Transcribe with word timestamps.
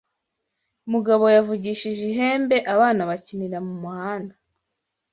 Mugabo 0.91 1.25
yavugije 1.35 1.85
ihembe 2.09 2.57
abana 2.73 3.01
bakinira 3.09 3.57
mu 3.67 3.73
muhanda. 3.83 4.35